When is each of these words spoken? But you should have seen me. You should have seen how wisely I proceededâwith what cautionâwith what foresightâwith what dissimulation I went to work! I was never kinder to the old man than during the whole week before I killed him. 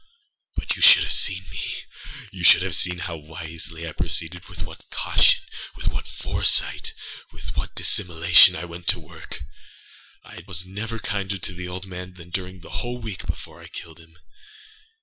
But 0.55 0.75
you 0.75 0.81
should 0.81 1.03
have 1.03 1.13
seen 1.13 1.43
me. 1.51 1.83
You 2.31 2.43
should 2.43 2.63
have 2.63 2.73
seen 2.73 2.97
how 2.97 3.17
wisely 3.17 3.87
I 3.87 3.91
proceededâwith 3.91 4.63
what 4.63 4.89
cautionâwith 4.89 5.91
what 5.93 6.05
foresightâwith 6.05 7.55
what 7.55 7.75
dissimulation 7.75 8.55
I 8.55 8.65
went 8.65 8.87
to 8.87 8.99
work! 8.99 9.41
I 10.23 10.43
was 10.47 10.65
never 10.65 10.97
kinder 10.97 11.37
to 11.37 11.53
the 11.53 11.67
old 11.67 11.85
man 11.85 12.15
than 12.15 12.31
during 12.31 12.61
the 12.61 12.77
whole 12.81 12.99
week 12.99 13.27
before 13.27 13.61
I 13.61 13.67
killed 13.67 13.99
him. 13.99 14.17